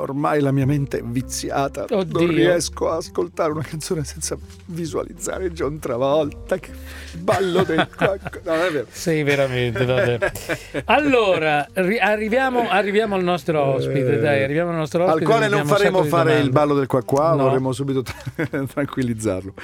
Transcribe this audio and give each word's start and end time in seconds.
Ormai 0.00 0.42
la 0.42 0.52
mia 0.52 0.66
mente 0.66 0.98
è 0.98 1.02
viziata. 1.02 1.86
Oddio. 1.88 2.18
Non 2.20 2.28
riesco 2.28 2.90
a 2.90 2.96
ascoltare 2.96 3.50
una 3.52 3.62
canzone 3.62 4.04
senza 4.04 4.36
visualizzare 4.66 5.50
John 5.52 5.78
Travolta 5.78 6.58
che 6.58 6.70
ballo 7.18 7.62
del. 7.64 7.88
No. 8.46 8.52
Sì, 8.90 9.22
veramente, 9.22 9.84
vabbè. 9.86 10.32
Allora, 10.84 11.66
ri- 11.72 11.98
arriviamo, 11.98 12.68
arriviamo 12.68 13.14
al 13.14 13.24
nostro 13.24 13.60
ospite, 13.62 14.18
dai, 14.20 14.42
arriviamo 14.44 14.70
al 14.70 14.76
nostro 14.76 15.02
Al 15.04 15.08
ospite. 15.14 15.24
quale 15.24 15.48
non 15.48 15.64
faremo 15.64 16.04
fare 16.04 16.38
il 16.40 16.50
ballo 16.50 16.74
del 16.74 16.86
qua 16.86 17.02
qua, 17.02 17.30
No. 17.34 17.44
vorremmo 17.44 17.72
subito 17.72 18.02
tra- 18.02 18.46
tranquillizzarlo. 18.66 19.54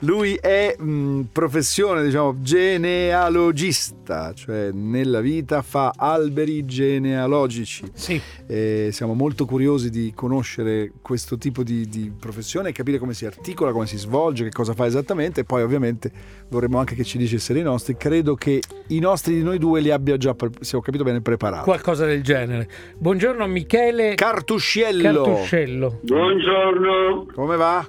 Lui 0.00 0.34
è 0.34 0.74
mh, 0.76 1.28
professione, 1.32 2.02
diciamo, 2.02 2.36
genealogista, 2.42 4.34
cioè 4.34 4.70
nella 4.72 5.20
vita 5.20 5.62
fa 5.62 5.92
alberi 5.96 6.66
genealogici. 6.66 7.84
Sì, 7.94 8.20
E 8.46 8.90
siamo 8.92 9.14
molto 9.14 9.46
curiosi 9.46 9.74
di 9.84 10.12
conoscere 10.14 10.92
questo 11.02 11.36
tipo 11.38 11.62
di, 11.62 11.88
di 11.88 12.12
professione 12.18 12.70
e 12.70 12.72
capire 12.72 12.98
come 12.98 13.14
si 13.14 13.26
articola, 13.26 13.72
come 13.72 13.86
si 13.86 13.96
svolge, 13.98 14.44
che 14.44 14.50
cosa 14.50 14.72
fa 14.72 14.86
esattamente. 14.86 15.40
E 15.40 15.44
poi, 15.44 15.62
ovviamente, 15.62 16.10
vorremmo 16.48 16.78
anche 16.78 16.94
che 16.94 17.04
ci 17.04 17.18
dicesse 17.18 17.56
i 17.56 17.62
nostri. 17.62 17.96
Credo 17.96 18.34
che 18.34 18.60
i 18.88 18.98
nostri 18.98 19.34
di 19.34 19.42
noi 19.42 19.58
due 19.58 19.80
li 19.80 19.90
abbia 19.90 20.16
già, 20.16 20.34
se 20.60 20.76
ho 20.76 20.80
capito 20.80 21.04
bene, 21.04 21.20
preparati. 21.20 21.64
qualcosa 21.64 22.06
del 22.06 22.22
genere. 22.22 22.68
Buongiorno 22.98 23.46
Michele 23.46 24.14
Cartusciello, 24.14 25.22
Cartuscello. 25.22 26.00
Buongiorno. 26.02 27.26
come 27.34 27.56
va? 27.56 27.86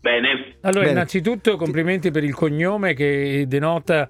Bene. 0.00 0.56
Allora, 0.62 0.80
Bene. 0.80 0.92
innanzitutto 0.92 1.56
complimenti 1.56 2.10
per 2.10 2.24
il 2.24 2.34
cognome 2.34 2.94
che 2.94 3.44
denota 3.46 4.08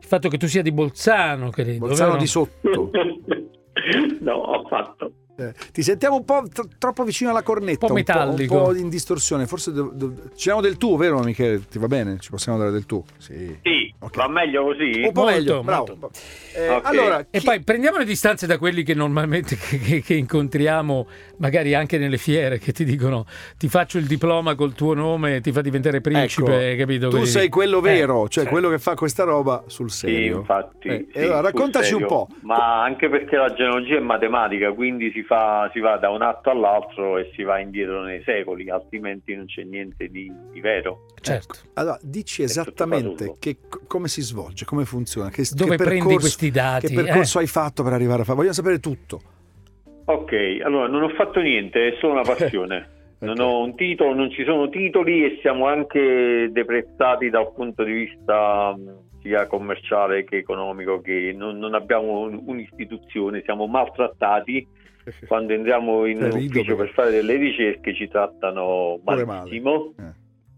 il 0.00 0.04
fatto 0.06 0.30
che 0.30 0.38
tu 0.38 0.46
sia 0.46 0.62
di 0.62 0.72
Bolzano, 0.72 1.50
credo. 1.50 1.78
Bolzano 1.78 2.12
vero? 2.12 2.20
di 2.20 2.26
sotto. 2.26 2.90
no, 4.20 4.32
ho 4.32 4.66
fatto. 4.68 5.12
Eh, 5.40 5.54
ti 5.72 5.82
sentiamo 5.84 6.16
un 6.16 6.24
po' 6.24 6.42
tro- 6.52 6.66
troppo 6.78 7.04
vicino 7.04 7.30
alla 7.30 7.42
cornetta, 7.44 7.86
Un 7.86 7.92
po' 7.92 7.94
metallico. 7.94 8.56
un 8.56 8.62
po', 8.64 8.74
in 8.74 8.88
distorsione. 8.88 9.46
Forse 9.46 9.70
do- 9.72 9.92
do- 9.94 10.12
ci 10.34 10.44
diamo 10.48 10.60
del 10.60 10.76
tuo, 10.76 10.96
vero 10.96 11.20
Michele? 11.20 11.62
Ti 11.68 11.78
va 11.78 11.86
bene? 11.86 12.18
Ci 12.18 12.30
possiamo 12.30 12.58
dare 12.58 12.72
del 12.72 12.86
tuo? 12.86 13.04
Sì. 13.18 13.56
Sì, 13.62 13.77
Ok. 14.08 14.16
va 14.16 14.28
meglio 14.28 14.64
così? 14.64 15.02
Un 15.04 15.12
po' 15.12 15.20
Molto, 15.22 15.36
meglio, 15.36 15.62
bravo. 15.62 16.10
Eh. 16.54 16.80
Allora, 16.82 17.24
E 17.30 17.40
poi 17.40 17.60
prendiamo 17.62 17.98
le 17.98 18.04
distanze 18.04 18.46
da 18.46 18.58
quelli 18.58 18.82
che 18.82 18.94
normalmente 18.94 19.56
che, 19.56 19.78
che- 19.78 20.02
che 20.02 20.14
incontriamo, 20.14 21.06
magari 21.38 21.74
anche 21.74 21.98
nelle 21.98 22.18
fiere, 22.18 22.58
che 22.58 22.72
ti 22.72 22.84
dicono 22.84 23.26
ti 23.56 23.68
faccio 23.68 23.98
il 23.98 24.06
diploma 24.06 24.54
col 24.56 24.74
tuo 24.74 24.94
nome, 24.94 25.40
ti 25.40 25.52
fa 25.52 25.60
diventare 25.60 26.00
principe, 26.00 26.70
ecco, 26.72 26.78
capito? 26.80 27.04
tu 27.06 27.10
Quindi- 27.10 27.28
sei 27.28 27.48
quello 27.48 27.80
vero, 27.80 28.24
Eh, 28.24 28.28
cioè 28.28 28.44
sì. 28.44 28.50
quello 28.50 28.68
che 28.70 28.78
fa 28.78 28.94
questa 28.94 29.22
roba 29.24 29.62
sul 29.66 29.90
Sì, 29.90 30.06
serio. 30.08 30.38
infatti. 30.38 30.88
Eh, 30.88 31.06
sì, 31.12 31.18
allora 31.20 31.40
raccontaci 31.40 31.94
un 31.94 32.06
po'. 32.06 32.26
Ma 32.42 32.82
anche 32.82 33.08
perché 33.08 33.36
la 33.36 33.52
genealogia 33.52 33.96
è 33.96 34.00
matematica, 34.00 34.72
quindi 34.72 35.10
si, 35.12 35.22
fa, 35.22 35.70
si 35.72 35.80
va 35.80 35.96
da 35.96 36.10
un 36.10 36.22
atto 36.22 36.50
all'altro 36.50 37.18
e 37.18 37.30
si 37.34 37.42
va 37.44 37.58
indietro 37.60 38.02
nei 38.02 38.22
secoli, 38.24 38.68
altrimenti 38.70 39.34
non 39.34 39.46
c'è 39.46 39.62
niente 39.62 40.08
di, 40.08 40.32
di 40.52 40.60
vero. 40.60 41.06
Certo. 41.20 41.58
Allora, 41.74 41.98
dici 42.02 42.42
esattamente 42.42 43.34
che, 43.38 43.58
come 43.98 44.08
si 44.08 44.22
svolge, 44.22 44.64
come 44.64 44.84
funziona, 44.84 45.28
che, 45.30 45.44
Dove 45.52 45.70
che 45.70 45.76
prendi 45.76 45.94
percorso- 45.98 46.18
questi 46.20 46.50
dati? 46.50 46.86
Che 46.86 46.94
percorso 46.94 47.38
Eh. 47.38 47.42
hai 47.42 47.48
fatto 47.48 47.82
per 47.82 47.92
arrivare 47.92 48.22
a 48.22 48.24
fare? 48.24 48.36
Vogliamo 48.36 48.54
sapere 48.54 48.78
tutto. 48.80 49.20
Ok, 50.06 50.32
allora 50.64 50.86
non 50.88 51.02
ho 51.02 51.08
fatto 51.10 51.40
niente, 51.40 51.88
è 51.88 51.96
solo 52.00 52.12
una 52.14 52.22
passione. 52.36 52.96
Non 53.20 53.38
Ok. 53.38 53.40
ho 53.44 53.62
un 53.64 53.74
titolo, 53.74 54.14
non 54.14 54.30
ci 54.30 54.44
sono 54.44 54.68
titoli 54.68 55.24
e 55.24 55.38
siamo 55.42 55.66
anche 55.66 56.48
deprezzati 56.52 57.28
dal 57.30 57.52
punto 57.52 57.82
di 57.82 57.92
vista 57.92 58.74
mh, 58.76 59.20
sia 59.22 59.46
commerciale 59.48 60.22
che 60.24 60.36
economico, 60.36 61.00
che 61.00 61.34
non, 61.36 61.58
non 61.58 61.74
abbiamo 61.74 62.20
un- 62.20 62.40
un'istituzione, 62.46 63.42
siamo 63.44 63.66
maltrattati. 63.66 64.66
Quando 65.26 65.52
entriamo 65.52 66.06
in 66.06 66.22
Eh, 66.22 66.24
un 66.26 66.30
rido 66.32 66.60
ufficio 66.60 66.76
per 66.76 66.90
fare 66.90 67.10
delle 67.10 67.34
ricerche 67.36 67.94
ci 67.94 68.08
trattano 68.08 69.00
malissimo 69.04 69.94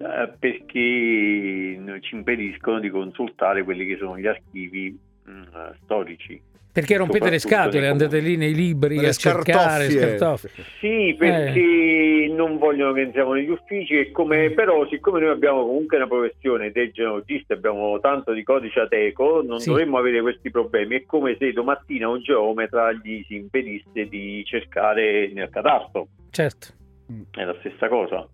Eh. 0.00 0.22
eh, 0.22 0.32
perché 0.38 2.00
ci 2.00 2.14
impediscono 2.14 2.80
di 2.80 2.88
consultare 2.88 3.62
quelli 3.62 3.84
che 3.86 3.96
sono 3.98 4.18
gli 4.18 4.26
archivi 4.26 4.98
mh, 5.24 5.42
storici. 5.84 6.40
Perché 6.72 6.96
rompete 6.96 7.30
le 7.30 7.40
scatole, 7.40 7.88
andate 7.88 8.20
lì 8.20 8.36
nei 8.36 8.54
libri 8.54 8.96
Le 8.96 9.08
a 9.08 9.12
cercare 9.12 9.90
scartoffie. 9.90 10.50
Sì, 10.78 11.16
perché 11.18 12.32
non 12.32 12.58
vogliono 12.58 12.92
che 12.92 13.00
entriamo 13.00 13.32
negli 13.32 13.48
uffici, 13.48 13.98
e 13.98 14.12
come, 14.12 14.50
però 14.50 14.86
siccome 14.88 15.18
noi 15.18 15.30
abbiamo 15.30 15.66
comunque 15.66 15.96
una 15.96 16.06
professione 16.06 16.70
dei 16.70 16.92
genealogisti, 16.92 17.52
abbiamo 17.52 17.98
tanto 17.98 18.32
di 18.32 18.44
codice 18.44 18.78
ateco, 18.80 19.42
non 19.44 19.58
Sì. 19.58 19.68
dovremmo 19.68 19.98
avere 19.98 20.20
questi 20.20 20.48
problemi. 20.52 20.94
È 20.94 21.04
come 21.06 21.34
se 21.40 21.52
domattina 21.52 22.08
un 22.08 22.20
geometra 22.22 22.92
gli 22.92 23.24
si 23.26 23.34
impedisse 23.34 24.06
di 24.08 24.44
cercare 24.44 25.28
nel 25.34 25.50
catasto, 25.50 26.06
Certo. 26.30 26.68
è 27.32 27.42
la 27.42 27.56
stessa 27.58 27.88
cosa. 27.88 28.28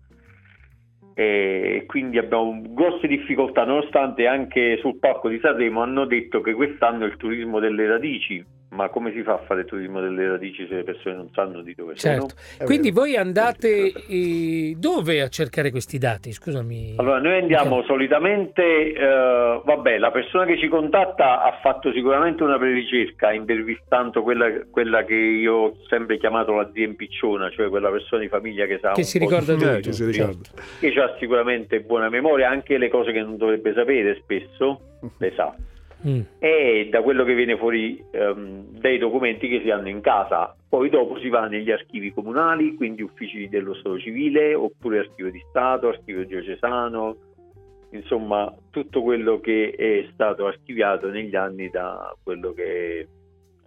E 1.19 1.85
quindi 1.87 2.19
abbiamo 2.19 2.61
grosse 2.63 3.07
difficoltà, 3.07 3.65
nonostante 3.65 4.27
anche 4.27 4.77
sul 4.77 4.99
palco 4.99 5.29
di 5.29 5.39
Sanremo 5.39 5.81
hanno 5.81 6.05
detto 6.05 6.41
che 6.41 6.53
quest'anno 6.53 7.05
è 7.05 7.07
il 7.07 7.17
turismo 7.17 7.59
delle 7.59 7.87
radici. 7.87 8.45
Ma 8.69 8.89
come 8.89 9.13
si 9.13 9.23
fa 9.23 9.33
a 9.35 9.37
fare 9.47 9.61
il 9.61 9.65
turismo 9.65 10.01
delle 10.01 10.27
radici 10.27 10.67
se 10.67 10.75
le 10.75 10.83
persone 10.83 11.15
non 11.15 11.29
sanno 11.33 11.61
di 11.61 11.73
dove 11.73 11.95
Certo. 11.95 12.27
sono? 12.57 12.65
Quindi 12.65 12.89
vero. 12.91 13.01
voi 13.01 13.15
andate 13.15 13.93
eh, 14.09 14.75
dove 14.77 15.21
a 15.21 15.29
cercare 15.29 15.71
questi 15.71 15.97
dati? 15.97 16.33
Scusami. 16.33 16.95
Allora, 16.97 17.19
noi 17.19 17.37
andiamo 17.39 17.77
Ok. 17.77 17.85
solitamente, 17.85 18.91
eh, 18.93 19.61
vabbè, 19.63 19.97
la 19.97 20.11
persona 20.11 20.45
che 20.45 20.57
ci 20.59 20.67
contatta 20.67 21.43
ha 21.43 21.59
fatto 21.61 21.93
sicuramente 21.93 22.43
una 22.43 22.57
prericerca 22.57 23.31
intervistando 23.31 24.21
quella, 24.21 24.47
quella 24.69 25.05
che 25.05 25.15
io 25.15 25.53
ho 25.53 25.77
sempre 25.87 26.17
chiamato 26.17 26.53
la 26.53 26.69
zia 26.73 26.85
impicciona, 26.85 27.49
cioè 27.51 27.69
quella 27.69 27.89
persona 27.89 28.21
di 28.21 28.27
famiglia 28.27 28.65
che 28.65 28.79
sa 28.81 28.91
Che 28.91 28.99
un 28.99 29.05
si 29.05 29.17
po' 29.17 29.25
ricorda 29.29 29.53
di 29.55 29.81
tutto. 29.81 30.05
Ricorda. 30.05 30.49
che 30.81 30.87
ha 31.01 31.15
sicuramente 31.19 31.79
buona 31.79 32.09
memoria, 32.09 32.49
anche 32.49 32.77
le 32.77 32.89
cose 32.89 33.13
che 33.13 33.21
non 33.21 33.37
dovrebbe 33.37 33.73
sapere 33.73 34.19
spesso 34.21 34.81
le 35.19 35.31
sa. 35.37 35.55
Mm. 36.05 36.21
E 36.39 36.89
da 36.91 37.01
quello 37.01 37.23
che 37.23 37.33
viene 37.33 37.57
fuori 37.57 38.03
ehm, 38.11 38.79
dai 38.79 38.97
documenti 38.97 39.47
che 39.47 39.61
si 39.63 39.69
hanno 39.69 39.89
in 39.89 40.01
casa, 40.01 40.55
poi 40.69 40.89
dopo 40.89 41.17
si 41.19 41.29
va 41.29 41.47
negli 41.47 41.71
archivi 41.71 42.13
comunali, 42.13 42.75
quindi 42.75 43.01
uffici 43.01 43.47
dello 43.49 43.73
Stato 43.73 43.97
civile, 43.99 44.53
oppure 44.53 44.99
archivio 44.99 45.31
di 45.31 45.41
Stato, 45.49 45.87
archivio 45.87 46.25
diocesano, 46.25 47.15
insomma 47.91 48.53
tutto 48.69 49.01
quello 49.01 49.39
che 49.39 49.71
è 49.71 50.07
stato 50.13 50.45
archiviato 50.45 51.09
negli 51.09 51.35
anni 51.35 51.69
da 51.69 52.15
quello 52.21 52.53
che 52.53 52.99
è 52.99 53.07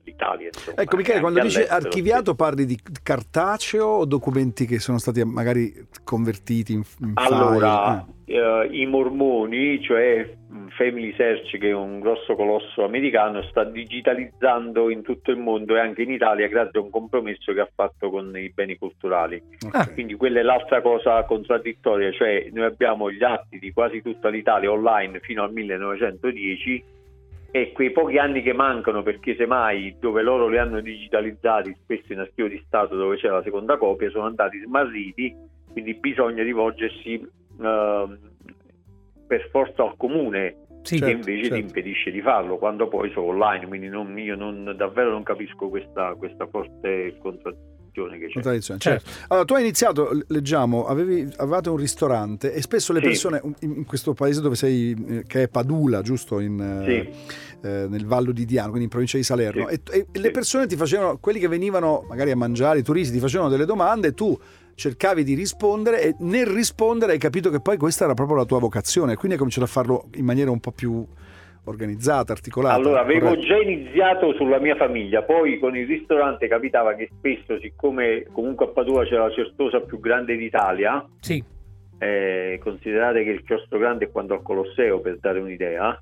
l'Italia. 0.05 0.49
insomma, 0.49 0.83
Ecco 0.83 0.97
Michele, 0.97 1.21
quando 1.21 1.41
dici 1.41 1.63
archiviato 1.63 2.35
parli 2.35 2.67
di 2.67 2.79
cartaceo 3.03 3.87
o 3.87 4.05
documenti 4.05 4.67
che 4.67 4.79
sono 4.79 4.99
stati 4.99 5.23
magari 5.25 5.73
convertiti 6.05 6.73
in, 6.73 6.83
in 7.01 7.13
Allora, 7.15 8.07
file? 8.25 8.39
eh, 8.39 8.69
i 8.71 8.87
mormoni, 8.87 9.81
cioè 9.83 10.37
Family 10.81 11.13
Search, 11.15 11.59
che 11.59 11.69
è 11.69 11.75
un 11.75 12.01
grosso 12.01 12.35
colosso 12.35 12.83
americano, 12.85 13.43
sta 13.43 13.65
digitalizzando 13.65 14.89
in 14.89 15.03
tutto 15.03 15.31
il 15.31 15.37
mondo 15.37 15.77
e 15.77 15.79
anche 15.79 16.01
in 16.01 16.11
Italia 16.11 16.49
grazie 16.49 16.81
a 16.81 16.83
un 16.83 16.89
compromesso 16.89 17.53
che 17.53 17.61
ha 17.61 17.69
fatto 17.71 18.09
con 18.09 18.35
i 18.35 18.51
beni 18.51 18.79
culturali. 18.79 19.37
Eh, 19.37 19.67
ok. 19.67 19.75
Ah. 19.75 19.93
Quindi 19.93 20.15
quella 20.15 20.41
è 20.41 20.43
l'altra 20.43 20.81
cosa 20.81 21.23
contraddittoria, 21.25 22.11
cioè 22.13 22.49
noi 22.51 22.65
abbiamo 22.65 23.11
gli 23.11 23.23
atti 23.23 23.59
di 23.59 23.75
quasi 23.75 24.01
tutta 24.01 24.31
l'Italia 24.31 24.73
online 24.73 25.21
fino 25.21 25.43
al 25.43 25.53
1910 25.53 26.85
e 27.51 27.73
quei 27.73 27.91
pochi 27.91 28.17
anni 28.17 28.41
che 28.41 28.55
mancano 28.55 29.03
perché 29.03 29.37
semmai 29.37 29.97
dove 30.01 30.23
loro 30.23 30.49
li 30.49 30.57
hanno 30.57 30.81
digitalizzati 30.81 31.77
spesso 31.83 32.15
in 32.15 32.21
archivio 32.21 32.49
di 32.49 32.63
Stato 32.65 32.97
dove 32.97 33.17
c'è 33.17 33.29
la 33.29 33.43
seconda 33.43 33.77
copia 33.77 34.09
sono 34.09 34.27
andati 34.27 34.61
smarriti 34.61 35.35
quindi 35.73 35.95
bisogna 35.95 36.45
rivolgersi 36.45 37.21
ehm, 37.61 38.19
per 39.27 39.49
forza 39.51 39.83
al 39.83 39.97
comune 39.97 40.60
Sì, 40.83 40.97
Certo, 40.99 41.05
che 41.05 41.11
invece 41.31 41.41
certo. 41.49 41.55
ti 41.57 41.61
impedisce 41.61 42.11
di 42.11 42.21
farlo 42.23 42.57
quando 42.57 42.89
poi 42.89 43.11
sono 43.13 43.27
online 43.27 43.67
quindi 43.67 43.89
non- 43.89 44.19
io 44.19 44.35
non, 44.35 44.75
davvero 44.77 45.11
non 45.11 45.23
capisco 45.23 45.69
questa, 45.69 46.15
questa 46.17 46.47
forte 46.47 47.17
contraddizione 47.21 48.19
che 48.19 48.29
c'è 48.29 48.41
Certo. 48.41 48.79
certo. 48.79 49.11
Allora, 49.29 49.45
tu 49.45 49.55
hai 49.55 49.63
iniziato, 49.63 50.11
leggiamo, 50.29 50.87
avevi, 50.87 51.29
avevate 51.37 51.69
un 51.69 51.77
ristorante 51.77 52.53
e 52.55 52.63
spesso 52.63 52.93
le 52.93 53.01
Sì. 53.01 53.05
persone 53.07 53.41
in 53.61 53.75
in 53.81 53.85
questo 53.85 54.15
paese 54.15 54.41
dove 54.41 54.55
sei, 54.55 54.97
eh, 55.09 55.25
che 55.27 55.43
è 55.43 55.49
Padula, 55.49 56.01
giusto? 56.01 56.39
In, 56.41 56.59
eh, 56.61 57.11
eh, 57.63 57.87
nel 57.89 58.07
Vallo 58.07 58.33
di 58.33 58.45
Diano, 58.47 58.69
quindi 58.69 58.85
in 58.85 58.91
provincia 58.91 59.17
di 59.19 59.23
Salerno. 59.25 59.69
Sì. 59.69 59.75
E, 59.93 60.07
e 60.13 60.19
le 60.19 60.27
Sì. 60.27 60.31
persone 60.31 60.67
ti 60.67 60.77
facevano, 60.77 61.19
quelli 61.19 61.39
che 61.41 61.49
venivano 61.49 62.05
magari 62.09 62.31
a 62.31 62.37
mangiare, 62.37 62.79
i 62.79 62.83
turisti, 62.83 63.13
ti 63.15 63.21
facevano 63.21 63.51
delle 63.51 63.65
domande 63.67 64.09
e 64.09 64.15
tu 64.15 64.39
cercavi 64.75 65.25
di 65.25 65.35
rispondere 65.35 66.03
e 66.03 66.15
nel 66.21 66.47
rispondere 66.47 67.13
hai 67.13 67.19
capito 67.19 67.51
che 67.51 67.61
poi 67.61 67.77
questa 67.77 68.05
era 68.05 68.15
proprio 68.15 68.37
la 68.37 68.45
tua 68.45 68.59
vocazione, 68.59 69.15
quindi 69.15 69.33
hai 69.33 69.39
cominciato 69.39 69.67
a 69.67 69.71
farlo 69.71 70.09
in 70.15 70.25
maniera 70.25 70.51
un 70.51 70.61
po' 70.61 70.73
più 70.73 71.07
organizzata, 71.65 72.33
articolata. 72.33 72.77
Allora, 72.77 73.01
avevo 73.01 73.29
corretto? 73.29 73.47
già 73.47 73.57
iniziato 73.59 74.33
sulla 74.35 74.59
mia 74.59 74.77
famiglia, 74.77 75.23
poi 75.23 75.59
con 75.59 75.77
il 75.77 75.87
ristorante 75.87 76.49
capitava 76.49 76.95
che 76.95 77.11
spesso, 77.17 77.59
siccome 77.61 78.27
comunque 78.33 78.67
a 78.67 78.69
Padua 78.69 79.05
c'è 79.05 79.17
la 79.17 79.31
certosa 79.31 79.81
più 79.81 80.01
grande 80.01 80.37
d'Italia, 80.37 81.05
sì. 81.21 81.43
eh, 81.99 82.59
considerate 82.63 83.25
che 83.25 83.31
il 83.31 83.45
chiostro 83.45 83.79
grande 83.79 84.07
è 84.07 84.11
quanto 84.11 84.33
al 84.33 84.43
Colosseo, 84.43 85.01
per 85.01 85.19
dare 85.19 85.39
un'idea, 85.39 86.01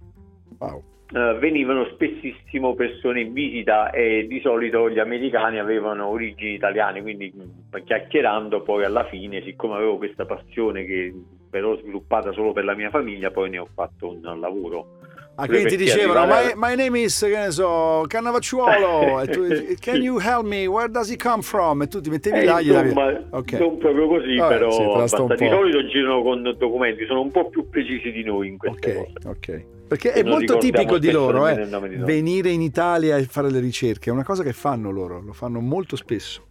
Wow. 0.58 0.82
Eh, 1.14 1.38
venivano 1.38 1.86
spessissimo 1.92 2.74
persone 2.74 3.20
in 3.22 3.32
visita 3.32 3.90
e 3.90 4.26
di 4.28 4.40
solito 4.40 4.90
gli 4.90 4.98
americani 4.98 5.58
avevano 5.58 6.08
origini 6.08 6.54
italiane, 6.54 7.00
quindi 7.02 7.32
mh, 7.34 7.82
chiacchierando 7.84 8.62
poi 8.62 8.84
alla 8.84 9.04
fine, 9.04 9.42
siccome 9.42 9.74
avevo 9.76 9.96
questa 9.96 10.26
passione 10.26 10.84
che 10.84 11.12
però 11.50 11.76
sviluppata 11.78 12.30
solo 12.32 12.52
per 12.52 12.64
la 12.64 12.74
mia 12.74 12.90
famiglia, 12.90 13.30
poi 13.30 13.48
ne 13.48 13.58
ho 13.58 13.68
fatto 13.74 14.08
un 14.22 14.38
lavoro. 14.38 14.96
Ah, 15.36 15.46
quindi 15.46 15.68
ti 15.68 15.76
dicevano, 15.76 16.26
my, 16.26 16.52
my 16.56 16.74
name 16.74 16.98
is, 16.98 17.20
che 17.20 17.28
ne 17.38 17.50
so, 17.52 18.02
Cannavacciuolo, 18.08 19.24
tu, 19.30 19.46
can 19.80 20.02
you 20.02 20.18
help 20.18 20.44
me, 20.44 20.66
where 20.66 20.90
does 20.90 21.08
he 21.08 21.16
come 21.16 21.42
from? 21.42 21.80
E 21.82 21.86
tu 21.86 22.00
ti 22.00 22.10
mettevi 22.10 22.40
Eh, 22.40 22.44
là, 22.44 22.60
gli 22.60 22.70
davi... 22.72 22.88
insomma, 22.88 23.18
Ok. 23.30 23.52
non 23.52 23.78
proprio 23.78 24.08
così, 24.08 24.36
Vabbè, 24.36 24.52
però 24.58 25.06
sì, 25.06 25.24
di 25.36 25.48
solito 25.48 25.86
girano 25.86 26.22
con 26.22 26.42
documenti, 26.58 27.06
sono 27.06 27.20
un 27.22 27.30
po' 27.30 27.48
più 27.48 27.68
precisi 27.70 28.10
di 28.10 28.24
noi 28.24 28.48
in 28.48 28.58
queste 28.58 28.90
Ok, 28.90 29.12
cose. 29.22 29.28
ok. 29.28 29.64
Perché 29.88 30.12
è 30.12 30.22
molto 30.22 30.58
tipico 30.58 30.98
di 30.98 31.08
spesso 31.08 31.30
loro, 31.30 31.46
eh, 31.48 31.66
di 31.88 31.96
venire 31.96 32.50
in 32.50 32.60
Italia 32.60 33.16
e 33.16 33.24
fare 33.24 33.50
le 33.50 33.58
ricerche, 33.60 34.10
è 34.10 34.12
una 34.12 34.24
cosa 34.24 34.42
che 34.42 34.52
fanno 34.52 34.90
loro, 34.90 35.20
lo 35.22 35.32
fanno 35.32 35.60
molto 35.60 35.96
spesso. 35.96 36.44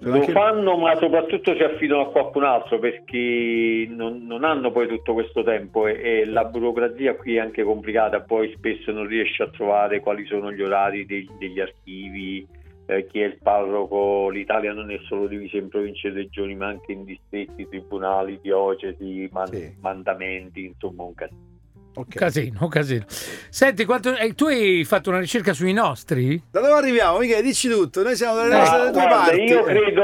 Sono 0.00 0.14
Lo 0.14 0.20
anche- 0.20 0.32
fanno, 0.32 0.78
ma 0.78 0.96
soprattutto 0.96 1.54
si 1.54 1.62
affidano 1.62 2.06
a 2.06 2.10
qualcun 2.10 2.44
altro 2.44 2.78
perché 2.78 3.86
non, 3.90 4.24
non 4.26 4.44
hanno 4.44 4.72
poi 4.72 4.88
tutto 4.88 5.12
questo 5.12 5.42
tempo 5.42 5.86
e, 5.86 6.00
e 6.20 6.24
la 6.24 6.44
burocrazia 6.44 7.14
qui 7.16 7.36
è 7.36 7.40
anche 7.40 7.62
complicata, 7.62 8.20
poi 8.22 8.50
spesso 8.56 8.92
non 8.92 9.06
riesci 9.06 9.42
a 9.42 9.50
trovare 9.50 10.00
quali 10.00 10.24
sono 10.24 10.50
gli 10.52 10.62
orari 10.62 11.04
dei- 11.04 11.28
degli 11.38 11.60
archivi, 11.60 12.46
eh, 12.86 13.06
chi 13.08 13.20
è 13.20 13.26
il 13.26 13.36
parroco, 13.42 14.30
l'Italia 14.30 14.72
non 14.72 14.90
è 14.90 14.98
solo 15.06 15.26
divisa 15.26 15.58
in 15.58 15.68
province 15.68 16.08
e 16.08 16.12
regioni 16.12 16.54
ma 16.54 16.68
anche 16.68 16.92
in 16.92 17.04
distretti, 17.04 17.68
tribunali, 17.68 18.38
diocesi, 18.40 19.28
man- 19.30 19.48
Sì. 19.48 19.70
mandamenti, 19.82 20.64
insomma 20.64 21.02
un 21.02 21.12
casino. 21.14 21.49
Ok. 21.94 22.14
Casino, 22.14 22.68
casino. 22.68 23.04
Senti, 23.08 23.84
quanto- 23.84 24.16
eh, 24.16 24.34
tu 24.34 24.46
hai 24.46 24.84
fatto 24.84 25.10
una 25.10 25.18
ricerca 25.20 25.52
sui 25.52 25.72
nostri? 25.72 26.40
Da 26.50 26.60
dove 26.60 26.72
arriviamo? 26.72 27.18
Michele, 27.18 27.42
dici 27.42 27.68
tutto, 27.68 28.02
noi 28.02 28.14
siamo 28.16 28.34
dalle, 28.36 28.54
Eh, 28.60 28.64
dalle 28.64 28.90
tue 28.90 29.02
parti. 29.08 29.40
io 29.42 29.62
credo, 29.62 30.02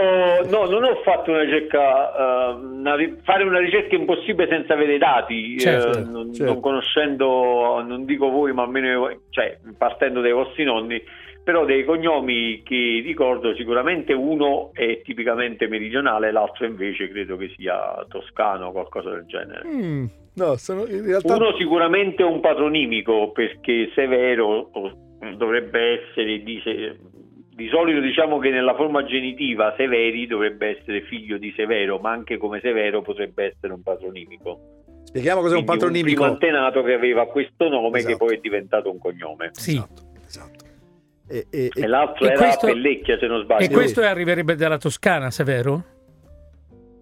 no, 0.48 0.64
non 0.70 0.84
ho 0.84 1.00
fatto 1.04 1.30
una 1.30 1.42
ricerca, 1.42 1.78
eh, 1.80 2.52
una 2.54 2.94
fare 3.24 3.44
una 3.44 3.58
ricerca 3.58 3.94
è 3.96 3.98
impossibile 3.98 4.48
senza 4.48 4.74
avere 4.74 4.98
dati, 4.98 5.58
Certo, 5.58 5.98
eh, 5.98 6.02
non, 6.02 6.32
certo. 6.34 6.52
non 6.52 6.60
conoscendo, 6.60 7.82
non 7.86 8.04
dico 8.04 8.28
voi, 8.30 8.52
ma 8.52 8.62
almeno, 8.62 9.08
cioè, 9.30 9.58
partendo 9.76 10.20
dai 10.20 10.32
vostri 10.32 10.64
nonni, 10.64 11.00
però 11.46 11.64
dei 11.64 11.84
cognomi 11.84 12.60
che 12.64 13.00
ricordo 13.04 13.54
sicuramente 13.54 14.12
uno 14.12 14.70
è 14.72 15.00
tipicamente 15.04 15.68
meridionale, 15.68 16.32
l'altro 16.32 16.66
invece 16.66 17.08
credo 17.08 17.36
che 17.36 17.54
sia 17.56 18.04
toscano 18.08 18.66
o 18.66 18.72
qualcosa 18.72 19.10
del 19.10 19.26
genere. 19.26 19.64
Mm, 19.64 20.04
no, 20.34 20.56
sono 20.56 20.86
in 20.86 21.04
realtà... 21.04 21.36
Uno 21.36 21.54
sicuramente 21.56 22.24
è 22.24 22.26
un 22.26 22.40
patronimico 22.40 23.30
perché 23.30 23.92
Severo 23.94 24.72
dovrebbe 25.36 26.08
essere 26.08 26.42
di, 26.42 26.60
di 27.54 27.68
solito 27.68 28.00
diciamo 28.00 28.40
che 28.40 28.50
nella 28.50 28.74
forma 28.74 29.04
genitiva 29.04 29.72
Severi 29.76 30.26
dovrebbe 30.26 30.80
essere 30.80 31.02
figlio 31.02 31.38
di 31.38 31.52
Severo, 31.54 31.98
ma 31.98 32.10
anche 32.10 32.38
come 32.38 32.58
Severo 32.58 33.02
potrebbe 33.02 33.54
essere 33.54 33.72
un 33.72 33.84
patronimico. 33.84 34.58
Spieghiamo 35.04 35.42
cos'è 35.42 35.54
un 35.54 35.64
Quindi 35.64 35.78
patronimico. 35.78 36.22
primo 36.22 36.32
antenato 36.32 36.82
che 36.82 36.92
aveva 36.92 37.26
questo 37.28 37.68
nome 37.68 37.98
Esatto. 37.98 38.12
che 38.12 38.24
poi 38.24 38.34
è 38.34 38.40
diventato 38.40 38.90
un 38.90 38.98
cognome. 38.98 39.50
Sì. 39.52 39.74
Esatto. 39.76 40.05
E, 41.28 41.46
e- 41.50 41.70
E 41.74 41.86
l'altro 41.86 42.24
E 42.24 42.30
era 42.30 42.38
questo- 42.38 42.66
Pellecchia 42.66 43.18
se 43.18 43.26
non 43.26 43.42
sbaglio. 43.42 43.64
E 43.64 43.70
questo 43.70 44.00
arriverebbe 44.02 44.54
dalla 44.54 44.78
Toscana, 44.78 45.30
Severo? 45.30 45.84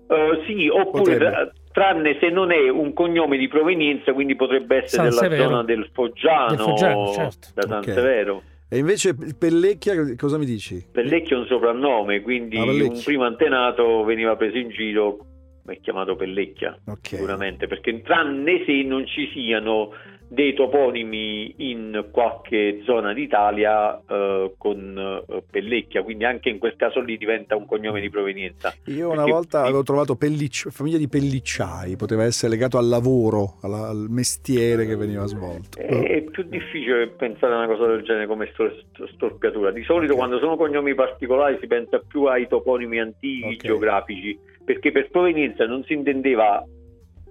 Eh, 0.08 0.42
sì, 0.46 0.68
oppure 0.68 1.02
Potrebbe. 1.02 1.30
tra- 1.30 1.52
tranne 1.72 2.16
se 2.20 2.28
non 2.28 2.52
è 2.52 2.68
un 2.68 2.92
cognome 2.92 3.36
di 3.36 3.48
provenienza, 3.48 4.12
quindi 4.12 4.36
potrebbe 4.36 4.76
essere 4.84 5.02
San 5.02 5.08
della 5.08 5.20
Severo. 5.22 5.42
zona 5.44 5.62
del 5.64 5.88
Foggiano, 5.92 6.48
Del 6.50 6.58
Foggiano, 6.58 7.12
certo. 7.12 7.48
da 7.54 7.62
San 7.62 7.78
Ok. 7.78 7.84
Severo. 7.92 8.42
e 8.68 8.78
invece 8.78 9.14
Pellecchia, 9.38 9.94
cosa 10.16 10.38
mi 10.38 10.44
dici? 10.46 10.84
Pellecchio 10.90 11.36
è 11.36 11.40
un 11.40 11.46
soprannome, 11.46 12.20
quindi 12.22 12.58
Ah, 12.58 12.64
Pellecchia. 12.64 12.90
un 12.92 13.02
primo 13.02 13.24
antenato 13.24 14.04
veniva 14.04 14.36
preso 14.36 14.56
in 14.56 14.68
giro 14.70 15.18
è 15.66 15.78
chiamato 15.80 16.14
Pellecchia, 16.16 16.78
Ok. 16.86 16.98
sicuramente, 17.08 17.66
perché 17.66 18.02
tranne 18.02 18.62
se 18.66 18.82
non 18.82 19.06
ci 19.06 19.30
siano 19.32 19.90
dei 20.34 20.52
toponimi 20.52 21.54
in 21.58 22.08
qualche 22.10 22.80
zona 22.84 23.12
d'Italia 23.14 23.98
eh, 24.06 24.52
con 24.58 25.24
eh, 25.28 25.42
Pellecchia, 25.48 26.02
quindi 26.02 26.24
anche 26.24 26.48
in 26.48 26.58
quel 26.58 26.74
caso 26.76 27.00
lì 27.00 27.16
diventa 27.16 27.54
un 27.56 27.66
cognome 27.66 28.00
di 28.00 28.10
provenienza. 28.10 28.74
Io 28.86 29.06
una 29.06 29.18
Perché- 29.18 29.30
volta 29.30 29.62
avevo 29.62 29.82
trovato 29.84 30.16
Pellicci- 30.16 30.70
famiglia 30.70 30.98
di 30.98 31.08
pellicciai, 31.08 31.96
poteva 31.96 32.24
essere 32.24 32.52
legato 32.52 32.76
al 32.78 32.88
lavoro, 32.88 33.58
alla- 33.62 33.88
al 33.88 34.06
mestiere 34.10 34.86
che 34.86 34.96
veniva 34.96 35.24
svolto. 35.26 35.78
È, 35.78 35.84
è 35.86 36.22
più 36.22 36.42
difficile 36.42 37.08
pensare 37.08 37.54
a 37.54 37.58
una 37.58 37.66
cosa 37.68 37.86
del 37.86 38.02
genere 38.02 38.26
come 38.26 38.48
stor- 38.52 38.84
storpiatura. 39.14 39.70
Di 39.70 39.84
solito 39.84 40.12
Ok. 40.12 40.18
quando 40.18 40.38
sono 40.38 40.56
cognomi 40.56 40.94
particolari 40.94 41.58
si 41.60 41.66
pensa 41.68 42.00
più 42.06 42.24
ai 42.24 42.48
toponimi 42.48 42.98
antichi, 42.98 43.54
Ok. 43.54 43.64
geografici, 43.66 44.36
perché 44.64 44.90
per 44.90 45.10
provenienza 45.10 45.64
non 45.66 45.84
si 45.84 45.92
intendeva 45.92 46.64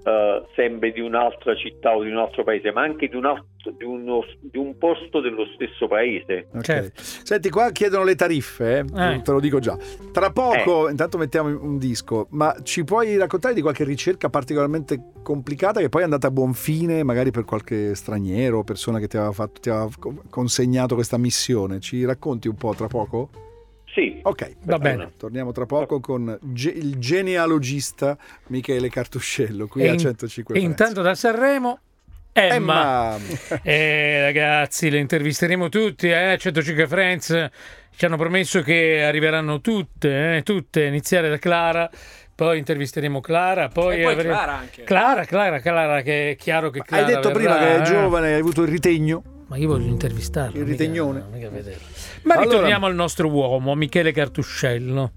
eh, 0.06 0.44
sempre 0.56 0.92
di 0.92 1.00
un'altra 1.00 1.56
città 1.56 1.96
o 1.96 2.04
di 2.04 2.10
un 2.10 2.18
altro 2.18 2.44
paese, 2.44 2.72
ma 2.72 2.82
anche 2.82 3.08
di 3.08 3.16
un, 3.16 3.26
altro- 3.26 3.72
di 3.78 3.86
uno- 3.86 4.26
di 4.42 4.58
un 4.58 4.78
posto 4.78 5.22
dello 5.22 5.46
stesso 5.56 5.88
paese. 5.88 6.48
Ok. 6.54 6.62
Certo. 6.64 7.02
Senti, 7.02 7.50
qua 7.50 7.72
chiedono 7.72 8.04
le 8.04 8.16
tariffe, 8.16 8.80
eh? 8.80 9.14
Eh. 9.14 9.22
te 9.22 9.32
lo 9.32 9.40
dico 9.40 9.60
già. 9.60 9.78
Tra 10.12 10.32
poco, 10.32 10.90
intanto 10.90 11.18
mettiamo 11.18 11.50
un 11.50 11.78
disco, 11.78 12.28
ma 12.32 12.56
ci 12.64 12.84
puoi 12.84 13.18
raccontare 13.18 13.54
di 13.54 13.62
qualche 13.62 13.84
ricerca 13.84 14.30
particolarmente 14.30 15.12
complicata 15.24 15.80
che 15.80 15.90
poi 15.90 16.02
è 16.02 16.04
andata 16.04 16.28
a 16.28 16.32
buon 16.32 16.54
fine, 16.54 17.04
magari 17.04 17.32
per 17.32 17.46
qualche 17.46 17.96
straniero 17.96 18.60
o 18.60 18.64
persona 18.64 19.00
che 19.00 19.08
ti 19.08 19.16
aveva, 19.18 19.32
fatto, 19.32 19.62
ti 19.62 19.70
aveva 19.70 19.90
co- 19.98 20.22
consegnato 20.30 20.96
questa 20.96 21.18
missione? 21.18 21.80
Ci 21.80 22.04
racconti 22.06 22.48
un 22.48 22.56
po' 22.56 22.74
tra 22.76 22.88
poco? 22.88 23.30
Sì, 23.94 24.20
Ok, 24.24 24.56
Va 24.64 24.80
bene. 24.80 25.12
Torniamo 25.18 25.52
tra 25.52 25.66
poco 25.68 26.00
con 26.00 26.36
ge- 26.42 26.72
il 26.72 26.98
genealogista 26.98 28.18
Michele 28.48 28.90
Cartuscello 28.90 29.68
qui 29.68 29.84
E 29.84 29.90
a 29.90 29.92
in- 29.94 30.00
105 30.00 30.56
E 30.56 30.58
Friends. 30.60 30.80
intanto 30.80 31.02
da 31.04 31.14
Sanremo, 31.14 31.80
Emma. 32.32 33.16
Emma. 33.16 33.18
Eh, 33.62 34.22
ragazzi, 34.22 34.90
le 34.90 34.98
intervisteremo 34.98 35.70
tutti, 35.70 36.10
eh? 36.10 36.36
105 36.40 36.88
Friends 36.88 37.50
ci 37.96 38.06
hanno 38.06 38.18
promesso 38.18 38.62
che 38.64 39.04
arriveranno 39.04 39.62
tutte, 39.62 40.38
eh? 40.38 40.42
tutte, 40.44 40.86
a 40.86 40.88
iniziare 40.88 41.30
da 41.30 41.38
Clara, 41.38 41.88
poi 42.34 42.58
intervisteremo 42.58 43.22
Clara, 43.22 43.68
poi, 43.68 44.00
E 44.00 44.04
poi 44.04 44.14
avremo- 44.14 44.34
Clara 44.34 44.54
anche. 44.58 44.84
Clara, 44.84 45.26
Clara, 45.26 45.60
Clara, 45.60 46.02
che 46.02 46.32
è 46.32 46.36
chiaro 46.36 46.72
che 46.72 46.82
Clara 46.82 47.06
Hai 47.06 47.14
detto 47.14 47.30
prima 47.30 47.60
verrà, 47.60 47.66
che 47.68 47.76
è 47.76 47.80
eh. 47.82 47.84
giovane, 47.84 48.34
hai 48.34 48.40
avuto 48.40 48.64
il 48.64 48.70
ritegno. 48.70 49.24
Ma 49.46 49.58
io 49.58 49.68
voglio 49.68 49.86
intervistarlo. 49.90 50.58
Il 50.58 50.66
mica- 50.66 50.72
ritegnone. 50.84 51.24
mica 51.32 51.50
vederlo. 51.50 51.86
Ma 52.24 52.36
Allora- 52.36 52.50
ritorniamo 52.52 52.86
al 52.86 52.96
nostro 52.96 53.30
uomo, 53.30 53.76
Michele 53.76 54.12
Cartuscello. 54.12 55.12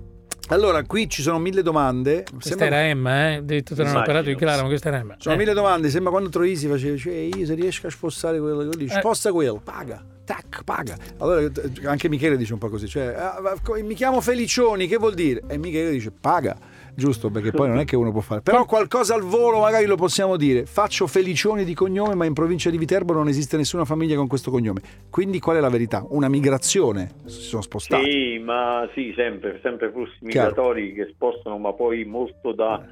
Allora, 0.49 0.85
qui 0.85 1.09
ci 1.11 1.23
sono 1.23 1.39
mille 1.41 1.63
domande. 1.63 2.23
Questa 2.31 2.51
Sembra- 2.51 2.67
era 2.67 2.87
Emma, 2.87 3.33
eh? 3.35 3.43
Detto 3.43 3.75
te 3.75 3.83
l'hanno 3.83 3.95
Immagino. 3.97 4.05
parlato 4.05 4.29
di 4.29 4.35
Clara, 4.37 4.63
ma 4.63 4.69
questa 4.69 4.89
era 4.89 4.99
Emma. 4.99 5.15
Sono 5.19 5.35
Eh. 5.35 5.39
mille 5.39 5.53
domande, 5.55 5.89
sembra 5.91 6.11
quando 6.13 6.29
Troisi 6.29 6.69
faceva, 6.69 6.97
cioè 6.97 7.15
io 7.15 7.45
se 7.47 7.55
riesco 7.55 7.89
a 7.89 7.91
spostare 7.91 8.39
quello, 8.39 8.55
quello 8.57 8.71
lì, 8.77 8.85
Eh. 8.85 8.91
sposta 8.91 9.33
quello, 9.33 9.61
paga, 9.63 10.05
tac, 10.25 10.63
paga. 10.63 10.97
Allora 11.19 11.49
t- 11.51 11.81
anche 11.85 12.09
Michele 12.09 12.37
dice 12.37 12.53
un 12.53 12.61
po' 12.61 12.69
così, 12.69 12.87
cioè 12.87 13.07
"Ah, 13.07 13.41
mi 13.83 13.95
chiamo 13.95 14.21
Felicioni, 14.21 14.87
che 14.87 14.99
vuol 14.99 15.15
dire? 15.15 15.43
E 15.49 15.59
Michele 15.59 15.91
dice 15.91 16.13
paga, 16.13 16.57
giusto? 16.97 17.31
Perché 17.31 17.53
poi 17.53 17.69
non 17.69 17.79
è 17.79 17.85
che 17.85 17.95
uno 17.95 18.11
può 18.11 18.21
fare. 18.21 18.41
Però 18.41 18.65
qualcosa 18.65 19.15
al 19.15 19.23
volo 19.23 19.61
magari 19.61 19.85
lo 19.87 19.97
possiamo 19.97 20.37
dire, 20.37 20.67
faccio 20.67 21.07
Felicioni 21.07 21.65
di 21.65 21.75
cognome, 21.75 22.15
ma 22.15 22.25
in 22.25 22.33
provincia 22.33 22.71
di 22.71 22.79
Viterbo 22.79 23.13
non 23.13 23.29
esiste 23.29 23.57
nessuna 23.57 23.85
famiglia 23.85 24.17
con 24.17 24.27
questo 24.27 24.51
cognome. 24.51 24.81
Quindi 25.11 25.39
qual 25.39 25.59
è 25.59 25.61
la 25.61 25.69
verità? 25.69 26.05
Una 26.09 26.29
migrazione, 26.29 27.13
si 27.27 27.43
sono 27.43 27.63
spostati. 27.63 28.11
Sì, 28.11 28.39
ma 28.39 28.89
sì, 28.95 29.13
sempre, 29.15 29.61
sempre 29.63 29.91
flussi 29.93 30.19
Chiaro. 30.27 30.49
migratori 30.49 30.93
che 30.95 31.11
spostano, 31.13 31.59
ma 31.59 31.73
poi 31.73 32.05
molto 32.05 32.53
da... 32.53 32.85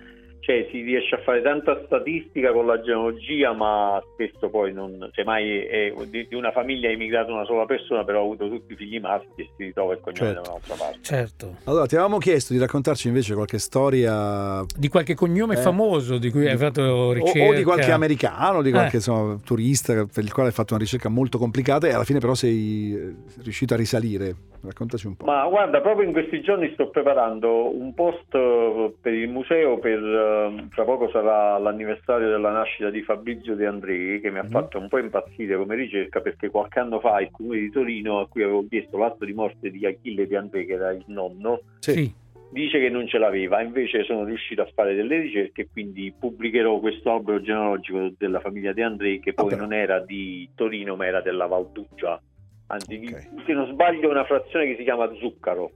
Cioè 0.45 0.69
si 0.71 0.83
riesce 0.83 1.15
a 1.15 1.23
fare 1.23 1.41
tanta 1.41 1.83
statistica 1.87 2.53
con 2.53 2.67
la 2.67 2.79
genealogia, 2.79 3.55
ma 3.55 3.99
spesso 4.13 4.51
poi 4.51 4.75
non... 4.75 5.09
Semmai 5.15 5.61
è, 5.61 5.91
di, 6.11 6.27
di 6.29 6.35
una 6.35 6.53
famiglia 6.53 6.91
è 6.91 6.93
emigrata 6.93 7.33
una 7.33 7.47
sola 7.47 7.65
persona, 7.65 8.05
però 8.05 8.19
ha 8.21 8.23
avuto 8.25 8.51
tutti 8.51 8.75
i 8.75 8.77
figli 8.77 9.01
maschi 9.01 9.41
e 9.41 9.49
si 9.57 9.65
ritrova 9.65 9.95
il 9.95 10.01
cognome 10.01 10.35
Certo. 10.35 10.43
da 10.43 10.51
un'altra 10.51 10.75
parte. 10.75 10.99
Certo. 11.01 11.55
Allora, 11.65 11.87
ti 11.87 11.95
avevamo 11.95 12.19
chiesto 12.19 12.53
di 12.53 12.59
raccontarci 12.59 13.09
invece 13.09 13.33
qualche 13.33 13.59
storia 13.59 14.63
Di 14.77 14.89
qualche 14.89 15.15
cognome 15.15 15.55
Eh. 15.55 15.59
famoso 15.63 16.19
di 16.19 16.31
cui 16.31 16.47
hai 16.47 16.59
fatto 16.59 16.83
o, 16.83 17.13
ricerca. 17.13 17.49
o 17.49 17.55
di 17.55 17.63
qualche 17.63 17.91
americano, 17.91 18.61
di 18.61 18.71
qualche 18.71 18.97
Eh. 18.97 18.97
insomma, 18.97 19.39
turista 19.43 19.95
per 19.95 20.25
il 20.25 20.33
quale 20.33 20.51
hai 20.51 20.55
fatto 20.55 20.75
una 20.75 20.83
ricerca 20.83 21.09
molto 21.09 21.39
complicata 21.39 21.87
e 21.87 21.93
alla 21.95 22.05
fine 22.05 22.19
però 22.19 22.35
sei 22.35 22.95
eh, 22.95 23.15
riuscito 23.43 23.73
a 23.73 23.79
risalire. 23.79 24.35
Raccontaci 24.65 25.07
un 25.07 25.17
po'. 25.17 25.27
Ma 25.27 25.47
guarda, 25.47 25.83
proprio 25.83 26.07
in 26.07 26.13
questi 26.13 26.41
giorni 26.41 26.71
sto 26.73 26.89
preparando 26.89 27.77
un 27.79 27.93
post 27.93 28.35
eh, 28.35 28.95
per 28.99 29.13
il 29.13 29.29
museo, 29.29 29.79
per, 29.79 30.01
eh, 30.35 30.69
tra 30.75 30.85
poco 30.85 31.09
sarà 31.11 31.57
l'anniversario 31.59 32.29
della 32.29 32.51
nascita 32.51 32.91
di 32.91 33.03
Fabrizio 33.03 33.55
De 33.55 33.67
Andrei, 33.67 34.21
che 34.21 34.31
mi 34.31 34.39
ha 34.39 34.43
Mhm. 34.45 34.51
fatto 34.51 34.79
un 34.79 34.89
po' 34.89 34.99
impazzire 34.99 35.57
come 35.57 35.75
ricerca 35.77 36.21
perché 36.21 36.49
qualche 36.51 36.79
anno 36.81 37.01
fa 37.01 37.21
il 37.21 37.31
comune 37.31 37.61
di 37.61 37.71
Torino, 37.71 38.21
a 38.21 38.29
cui 38.29 38.43
avevo 38.43 38.67
chiesto 38.69 38.99
l'atto 38.99 39.25
di 39.25 39.33
morte 39.33 39.71
di 39.71 39.87
Achille 39.87 40.27
De 40.27 40.37
Andrei, 40.37 40.67
che 40.67 40.73
era 40.73 40.91
il 40.91 41.05
nonno, 41.09 41.61
Sì. 41.81 42.23
Dice 42.51 42.79
che 42.79 42.89
non 42.89 43.09
ce 43.09 43.19
l'aveva, 43.19 43.63
invece 43.63 44.05
sono 44.05 44.23
riuscito 44.23 44.63
a 44.63 44.71
fare 44.73 44.95
delle 44.95 45.19
ricerche 45.19 45.63
e 45.63 45.69
quindi 45.73 46.15
pubblicherò 46.17 46.79
questo 46.79 47.11
albero 47.11 47.41
genealogico 47.41 48.13
della 48.17 48.39
famiglia 48.39 48.73
De 48.73 48.83
Andrei 48.85 49.19
che 49.19 49.33
poi 49.33 49.55
Ah, 49.55 49.57
non 49.57 49.73
era 49.73 49.99
di 49.99 50.49
Torino 50.55 50.95
ma 50.95 51.05
era 51.05 51.21
della 51.21 51.47
Valduggia, 51.47 52.21
anzi 52.69 52.97
di- 53.01 53.09
Ok. 53.13 53.43
se 53.45 53.53
non 53.55 53.67
sbaglio 53.73 54.09
una 54.09 54.25
frazione 54.25 54.67
che 54.67 54.77
si 54.77 54.85
chiama 54.85 55.13
Zuccaro. 55.19 55.73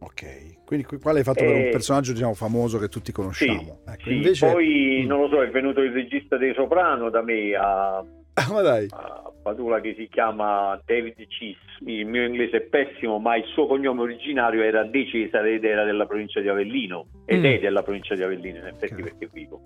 Ok, 0.00 0.64
quindi 0.64 0.86
qui- 0.86 0.98
qua 1.00 1.12
l'hai 1.12 1.24
fatto 1.24 1.44
per 1.44 1.54
un 1.54 1.60
Eh, 1.62 1.68
personaggio 1.70 2.12
diciamo 2.12 2.34
famoso 2.34 2.78
che 2.78 2.88
tutti 2.88 3.06
Sì, 3.06 3.12
conosciamo. 3.12 3.80
Ecco, 3.86 4.02
sì. 4.04 4.14
invece... 4.14 4.50
poi 4.52 5.04
non 5.06 5.20
lo 5.22 5.28
so, 5.28 5.42
è 5.42 5.50
venuto 5.50 5.80
il 5.80 5.92
regista 5.92 6.36
dei 6.36 6.54
Soprano 6.54 7.10
da 7.10 7.22
me 7.22 7.52
a, 7.54 8.04
Ah, 8.34 8.52
ma 8.52 8.60
dai, 8.60 8.86
a 8.90 9.32
Padula 9.42 9.80
che 9.80 9.94
si 9.98 10.06
chiama 10.08 10.80
David 10.84 11.16
Cis, 11.26 11.56
il 11.86 12.06
mio 12.06 12.24
inglese 12.24 12.58
è 12.58 12.60
pessimo, 12.60 13.18
ma 13.18 13.34
il 13.36 13.44
suo 13.46 13.66
cognome 13.66 14.02
originario 14.02 14.62
era 14.62 14.84
De 14.84 15.04
Cesare 15.08 15.54
ed 15.54 15.64
era 15.64 15.82
della 15.84 16.06
provincia 16.06 16.38
di 16.40 16.48
Avellino 16.48 17.06
ed 17.26 17.40
Mm. 17.40 17.44
è 17.44 17.58
della 17.58 17.82
provincia 17.82 18.14
di 18.14 18.22
Avellino 18.22 18.58
in 18.58 18.66
effetti 18.66 18.94
Ok. 18.94 19.02
perché 19.02 19.28
vivo. 19.32 19.60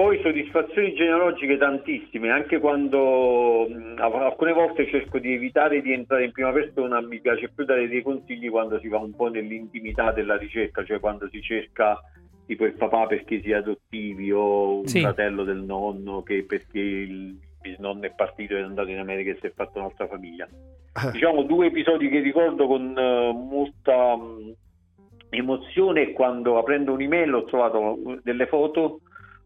Poi 0.00 0.18
soddisfazioni 0.22 0.94
genealogiche 0.94 1.58
tantissime, 1.58 2.30
anche 2.30 2.58
quando 2.58 3.66
mh, 3.68 3.96
alcune 3.98 4.54
volte 4.54 4.86
cerco 4.86 5.18
di 5.18 5.34
evitare 5.34 5.82
di 5.82 5.92
entrare 5.92 6.24
in 6.24 6.32
prima 6.32 6.50
persona, 6.52 7.02
mi 7.02 7.20
piace 7.20 7.50
più 7.54 7.66
dare 7.66 7.86
dei 7.86 8.00
consigli 8.00 8.48
quando 8.48 8.80
si 8.80 8.88
va 8.88 8.96
un 8.96 9.14
po' 9.14 9.28
nell'intimità 9.28 10.10
della 10.12 10.38
ricerca, 10.38 10.82
cioè 10.84 11.00
quando 11.00 11.28
si 11.28 11.42
cerca 11.42 12.00
tipo 12.46 12.64
il 12.64 12.72
papà 12.72 13.08
perché 13.08 13.42
si 13.42 13.50
è 13.50 13.56
adottivi 13.56 14.32
o 14.32 14.78
un 14.78 14.86
Sì. 14.86 15.00
fratello 15.02 15.44
del 15.44 15.60
nonno 15.62 16.22
che 16.22 16.46
perché 16.48 16.78
il 16.80 17.36
bisnonno 17.60 18.04
è 18.04 18.12
partito 18.16 18.54
ed 18.54 18.60
è 18.62 18.64
andato 18.64 18.88
in 18.88 19.00
America 19.00 19.32
e 19.32 19.36
si 19.38 19.48
è 19.48 19.52
fatto 19.54 19.80
un'altra 19.80 20.06
famiglia. 20.06 20.46
Eh, 20.46 21.10
Diciamo 21.12 21.42
due 21.42 21.66
episodi 21.66 22.08
che 22.08 22.20
ricordo 22.20 22.66
con 22.66 22.96
eh, 22.96 23.32
molta 23.34 24.16
mh, 24.16 24.54
emozione 25.28 26.12
quando 26.12 26.56
aprendo 26.56 26.94
un'email 26.94 27.34
ho 27.34 27.44
trovato 27.44 27.98
delle 28.22 28.46
foto 28.46 29.00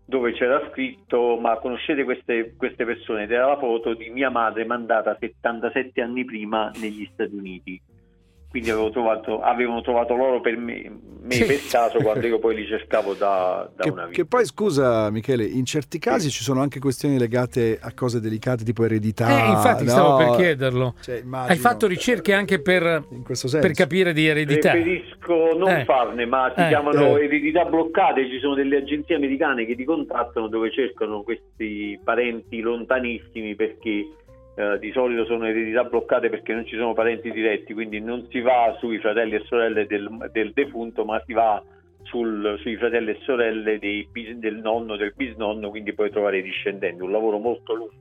dove 0.04 0.32
c'era 0.32 0.68
scritto 0.70 1.38
ma 1.40 1.56
conoscete 1.58 2.04
queste, 2.04 2.54
queste 2.56 2.84
persone? 2.84 3.24
Ed 3.24 3.32
era 3.32 3.46
la 3.46 3.58
foto 3.58 3.94
di 3.94 4.10
mia 4.10 4.30
madre 4.30 4.64
mandata 4.64 5.16
77 5.18 6.00
anni 6.00 6.24
prima 6.24 6.70
negli 6.80 7.08
Stati 7.12 7.34
Uniti 7.34 7.80
quindi 8.54 8.70
avevo 8.70 8.90
trovato, 8.90 9.40
avevano 9.40 9.80
trovato 9.80 10.14
loro 10.14 10.40
per 10.40 10.56
me, 10.56 10.88
me 11.22 11.34
Sì. 11.34 11.44
per 11.44 11.58
caso 11.68 11.98
quando 11.98 12.24
io 12.28 12.38
poi 12.38 12.54
li 12.54 12.66
cercavo 12.68 13.14
da, 13.14 13.68
da 13.74 13.82
che, 13.82 13.90
una 13.90 14.02
vita 14.04 14.14
che 14.14 14.26
poi 14.26 14.44
scusa 14.44 15.10
Michele, 15.10 15.44
in 15.44 15.64
certi 15.64 15.98
casi 15.98 16.30
ci 16.30 16.44
sono 16.44 16.60
anche 16.60 16.78
questioni 16.78 17.18
legate 17.18 17.80
a 17.82 17.92
cose 17.92 18.20
delicate 18.20 18.62
tipo 18.62 18.84
eredità. 18.84 19.26
Eh, 19.46 19.50
infatti 19.50 19.82
no? 19.82 19.90
stavo 19.90 20.16
per 20.18 20.36
chiederlo. 20.36 20.94
Cioè, 21.00 21.16
immagino- 21.24 21.50
Hai 21.52 21.58
fatto 21.58 21.88
ricerche 21.88 22.32
anche 22.32 22.60
per, 22.62 23.06
in 23.10 23.24
questo 23.24 23.48
senso. 23.48 23.66
per 23.66 23.74
capire 23.76 24.12
di 24.12 24.24
eredità? 24.28 24.70
Preferisco 24.70 25.56
non 25.58 25.70
Eh. 25.70 25.84
farne, 25.84 26.24
ma 26.24 26.52
si 26.54 26.62
Eh. 26.62 26.68
chiamano 26.68 27.16
Eh. 27.16 27.24
eredità 27.24 27.64
bloccate. 27.64 28.28
Ci 28.28 28.38
sono 28.38 28.54
delle 28.54 28.76
agenzie 28.76 29.16
americane 29.16 29.66
che 29.66 29.74
ti 29.74 29.82
contattano 29.82 30.46
dove 30.46 30.70
cercano 30.70 31.22
questi 31.24 31.98
parenti 32.04 32.60
lontanissimi 32.60 33.56
perché 33.56 34.10
eh, 34.56 34.78
di 34.78 34.92
solito 34.92 35.24
sono 35.24 35.46
eredità 35.46 35.84
bloccate 35.84 36.28
perché 36.30 36.52
non 36.52 36.64
ci 36.66 36.76
sono 36.76 36.92
parenti 36.92 37.30
diretti, 37.30 37.72
quindi 37.74 38.00
non 38.00 38.26
si 38.30 38.40
va 38.40 38.76
sui 38.78 38.98
fratelli 38.98 39.34
e 39.34 39.44
sorelle 39.46 39.86
del, 39.86 40.30
del 40.32 40.52
defunto, 40.52 41.04
ma 41.04 41.20
si 41.26 41.32
va 41.32 41.62
sul- 42.02 42.56
sui 42.60 42.76
fratelli 42.76 43.10
e 43.10 43.18
sorelle 43.22 43.78
dei 43.78 44.08
del 44.36 44.56
nonno, 44.56 44.96
del 44.96 45.12
bisnonno, 45.16 45.70
quindi 45.70 45.92
puoi 45.92 46.10
trovare 46.10 46.38
i 46.38 46.42
discendenti. 46.42 47.02
Un 47.02 47.10
lavoro 47.10 47.38
molto 47.38 47.74
lungo, 47.74 47.92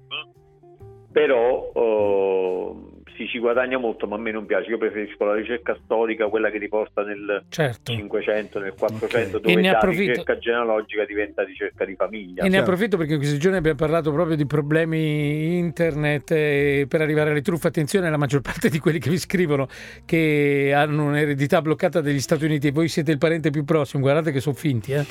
però 1.12 1.72
eh, 1.74 2.93
si 3.16 3.28
ci 3.28 3.40
guadagna 3.40 3.78
molto, 3.78 4.08
ma 4.08 4.16
a 4.16 4.20
me 4.20 4.32
non 4.32 4.46
piace. 4.46 4.70
Io 4.70 4.78
preferisco 4.78 5.24
la 5.26 5.36
ricerca 5.36 5.78
storica, 5.84 6.28
quella 6.28 6.50
che 6.50 6.60
ti 6.60 6.68
porta 6.68 7.04
nel 7.04 7.44
Certo. 7.50 7.92
500, 7.92 8.60
nel 8.60 8.74
400, 8.78 9.38
Ok. 9.38 9.44
E 9.44 9.48
dove 9.50 9.62
ne 9.62 9.70
approfitto- 9.70 10.10
ricerca 10.12 10.38
genealogica 10.38 11.06
diventa 11.06 11.44
ricerca 11.44 11.86
di 11.86 11.96
famiglia. 11.96 12.42
E 12.44 12.46
ne 12.46 12.56
Certo. 12.56 12.72
approfitto 12.72 12.98
perché 12.98 13.14
in 13.14 13.20
questi 13.20 13.38
giorni 13.40 13.58
abbiamo 13.58 13.78
parlato 13.78 14.12
proprio 14.12 14.36
di 14.36 14.46
problemi 14.46 15.58
internet 15.58 16.32
e 16.32 16.86
per 16.88 17.02
arrivare 17.02 17.32
alle 17.32 17.42
truffe. 17.42 17.68
Attenzione, 17.68 18.10
la 18.10 18.18
maggior 18.18 18.42
parte 18.42 18.70
di 18.70 18.80
quelli 18.80 19.00
che 19.00 19.10
vi 19.10 19.18
scrivono 19.18 19.68
che 20.06 20.72
hanno 20.76 21.06
un'eredità 21.06 21.62
bloccata 21.62 22.02
dagli 22.02 22.20
Stati 22.20 22.46
Uniti 22.46 22.68
e 22.68 22.72
voi 22.72 22.88
siete 22.88 23.12
il 23.12 23.18
parente 23.18 23.50
più 23.50 23.64
prossimo, 23.64 24.02
guardate 24.04 24.32
che 24.32 24.40
sono 24.40 24.56
finti, 24.56 24.92
eh. 24.94 25.06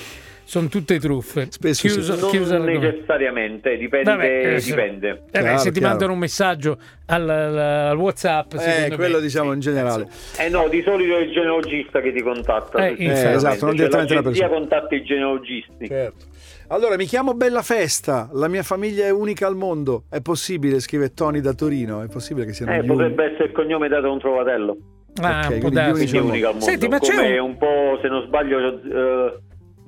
Sono 0.44 0.68
tutte 0.68 0.98
truffe. 0.98 1.46
Spesso 1.50 1.88
sì. 1.88 1.94
Chiuso- 2.28 2.56
non 2.58 2.66
necessariamente, 2.66 3.76
dipende. 3.76 4.10
Vabbè, 4.10 4.54
eh, 4.54 4.60
se- 4.60 4.70
dipende. 4.70 5.08
Eh 5.10 5.14
beh, 5.30 5.40
Chiaro, 5.40 5.58
se 5.58 5.64
ti 5.70 5.78
chiaro. 5.78 5.88
mandano 5.88 6.12
un 6.12 6.18
messaggio 6.18 6.78
al, 7.06 7.28
al- 7.28 7.58
al 7.58 7.96
WhatsApp, 7.96 8.52
Eh, 8.54 8.92
quello 8.94 9.16
me, 9.16 9.22
diciamo 9.22 9.52
in 9.52 9.60
generale. 9.60 10.08
Eh 10.38 10.48
no, 10.48 10.68
di 10.68 10.82
solito 10.82 11.16
è 11.16 11.20
il 11.20 11.30
genealogista 11.32 12.00
che 12.00 12.12
ti 12.12 12.20
contatta. 12.22 12.86
Eh. 12.86 12.96
Eh, 12.98 13.04
esatto, 13.10 13.46
non 13.46 13.58
Cioè, 13.58 13.72
direttamente 13.74 14.14
la 14.14 14.22
persona. 14.22 14.48
contatta 14.48 14.94
i 14.94 15.02
genealogisti. 15.04 15.86
Certo. 15.86 16.24
Allora, 16.68 16.96
mi 16.96 17.04
chiamo 17.04 17.34
Bella 17.34 17.62
Festa, 17.62 18.30
la 18.32 18.48
mia 18.48 18.62
famiglia 18.62 19.04
è 19.04 19.10
unica 19.10 19.46
al 19.46 19.56
mondo. 19.56 20.04
È 20.08 20.20
possibile, 20.22 20.80
scrive 20.80 21.12
Tony 21.12 21.40
da 21.40 21.52
Torino, 21.52 22.02
è 22.02 22.08
possibile 22.08 22.46
che 22.46 22.52
siano 22.54 22.72
Eh, 22.72 22.82
potrebbe 22.82 23.24
essere 23.24 23.44
il 23.44 23.52
cognome 23.52 23.88
dato 23.88 24.02
da 24.02 24.10
un 24.10 24.18
trovatello. 24.18 24.76
Ah, 25.20 25.42
Ok, 25.46 25.50
un 25.52 25.60
po' 25.60 25.70
mondo. 25.70 26.60
Senti, 26.60 26.88
ma 26.88 26.98
c'è 26.98 27.14
Come 27.14 27.38
un- 27.38 27.50
un 27.50 27.56
po', 27.58 27.98
se 28.00 28.08
non 28.08 28.22
sbaglio, 28.26 28.58
eh, 28.58 29.38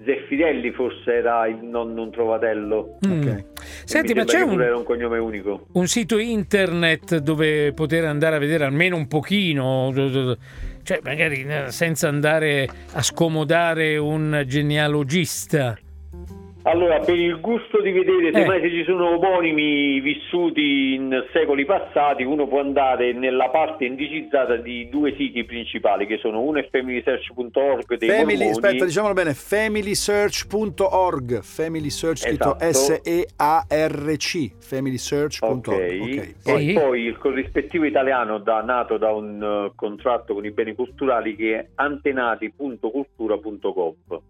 Zeffirelli 0.04 0.70
forse 0.72 1.14
era 1.14 1.46
il 1.46 1.56
nonno 1.62 2.02
un 2.02 2.10
trovatello. 2.10 2.98
Mm. 3.06 3.20
Ok. 3.20 3.44
Senti, 3.84 4.14
ma 4.14 4.24
c'è 4.24 4.40
un, 4.40 4.60
era 4.60 4.76
un 4.76 4.84
cognome 4.84 5.18
unico. 5.18 5.66
un 5.72 5.86
sito 5.86 6.18
internet 6.18 7.18
dove 7.18 7.72
poter 7.72 8.04
andare 8.04 8.36
a 8.36 8.38
vedere 8.38 8.64
almeno 8.64 8.96
un 8.96 9.08
pochino, 9.08 9.92
cioè 10.82 11.00
magari 11.02 11.44
eh, 11.44 11.70
senza 11.70 12.08
andare 12.08 12.68
a 12.92 13.02
scomodare 13.02 13.96
un 13.96 14.44
genealogista. 14.46 15.78
Allora, 16.66 16.98
per 17.00 17.18
il 17.18 17.40
gusto 17.40 17.82
di 17.82 17.90
vedere 17.92 18.32
se 18.32 18.40
Eh. 18.42 18.46
mai 18.46 18.62
se 18.62 18.70
ci 18.70 18.84
sono 18.84 19.16
omonimi 19.16 20.00
vissuti 20.00 20.94
in 20.94 21.22
secoli 21.30 21.66
passati, 21.66 22.22
uno 22.22 22.46
può 22.48 22.60
andare 22.60 23.12
nella 23.12 23.50
parte 23.50 23.84
indicizzata 23.84 24.56
di 24.56 24.88
due 24.88 25.14
siti 25.14 25.44
principali, 25.44 26.06
che 26.06 26.16
sono 26.18 26.40
uno 26.40 26.60
è 26.60 26.68
familysearch.org 26.70 27.98
dei 27.98 28.08
Family, 28.08 28.44
mormoni. 28.46 28.50
aspetta, 28.50 28.84
diciamolo 28.86 29.12
bene, 29.12 29.34
familysearch.org, 29.34 31.40
family 31.42 31.90
search 31.90 32.18
scritto 32.20 32.56
Esatto. 32.58 33.02
S-E-A-R-C, 33.02 34.52
familysearch.org. 34.58 35.68
Ok, 35.68 36.00
Ok, 36.00 36.34
Poi? 36.44 36.70
e 36.70 36.72
poi 36.80 37.00
il 37.02 37.18
corrispettivo 37.18 37.84
italiano 37.84 38.38
da- 38.38 38.62
nato 38.62 38.96
da 38.96 39.12
un 39.12 39.66
eh, 39.68 39.72
contratto 39.76 40.32
con 40.32 40.46
i 40.46 40.50
beni 40.50 40.74
culturali 40.74 41.36
che 41.36 41.58
è 41.58 41.66
antenati.cultura.gov. 41.74 44.20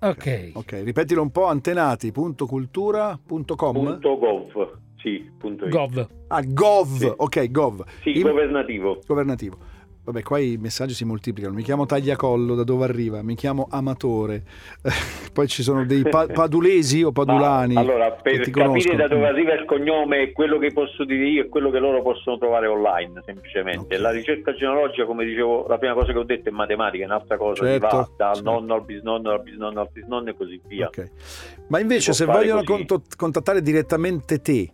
Ok. 0.00 0.50
ok, 0.54 0.72
ripetilo 0.84 1.22
un 1.22 1.30
po', 1.30 1.46
antenati.cultura.com 1.46 3.72
Punto 3.72 4.18
.gov, 4.18 4.78
sì, 4.98 5.30
punto 5.38 5.64
it. 5.66 5.70
Gov. 5.70 6.08
Ah, 6.28 6.42
gov, 6.42 6.96
Sì. 6.98 7.12
ok, 7.16 7.50
gov, 7.50 7.84
Sì, 8.02 8.16
In- 8.16 8.22
governativo. 8.22 8.98
governativo. 9.06 9.56
Vabbè, 10.06 10.22
qua 10.22 10.38
i 10.38 10.56
messaggi 10.56 10.94
si 10.94 11.04
moltiplicano. 11.04 11.52
Mi 11.52 11.64
chiamo 11.64 11.84
Tagliacollo, 11.84 12.54
da 12.54 12.62
dove 12.62 12.84
arriva? 12.84 13.22
Mi 13.22 13.34
chiamo 13.34 13.66
Amatore. 13.68 14.44
Poi 15.34 15.48
ci 15.48 15.64
sono 15.64 15.84
dei 15.84 16.02
pa- 16.02 16.28
padulesi 16.28 17.02
o 17.02 17.10
padulani. 17.10 17.74
Ma, 17.74 17.80
allora, 17.80 18.12
per 18.12 18.48
capire 18.48 18.94
da 18.94 19.08
dove 19.08 19.26
arriva 19.26 19.52
il 19.54 19.64
cognome, 19.64 20.30
quello 20.30 20.58
che 20.58 20.72
posso 20.72 21.04
dire 21.04 21.26
io 21.26 21.42
è 21.42 21.48
quello 21.48 21.70
che 21.70 21.80
loro 21.80 22.02
possono 22.02 22.38
trovare 22.38 22.68
online, 22.68 23.20
semplicemente. 23.24 23.96
Ok. 23.96 24.00
La 24.00 24.10
ricerca 24.12 24.54
genealogica, 24.54 25.06
come 25.06 25.24
dicevo, 25.24 25.66
la 25.66 25.76
prima 25.76 25.94
cosa 25.94 26.12
che 26.12 26.18
ho 26.18 26.24
detto 26.24 26.50
è 26.50 26.52
matematica, 26.52 27.02
è 27.02 27.06
un'altra 27.06 27.36
cosa, 27.36 27.64
Certo, 27.64 27.86
va 27.88 28.08
dal 28.16 28.34
certo. 28.34 28.48
nonno 28.48 28.74
al 28.74 28.84
bisnonno, 28.84 29.22
dal 29.22 29.42
bisnonno 29.42 29.80
al 29.80 29.88
bisnonno 29.92 30.30
e 30.30 30.36
così 30.36 30.60
via. 30.68 30.86
Ok. 30.86 31.10
Ma 31.66 31.80
invece, 31.80 32.12
se 32.12 32.26
vogliono 32.26 32.62
così. 32.62 32.86
contattare 33.16 33.60
direttamente 33.60 34.40
te 34.40 34.70